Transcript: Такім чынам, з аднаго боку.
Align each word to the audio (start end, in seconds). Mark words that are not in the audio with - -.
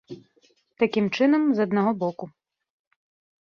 Такім 0.83 1.05
чынам, 1.17 1.43
з 1.59 1.67
аднаго 1.67 1.91
боку. 2.05 2.25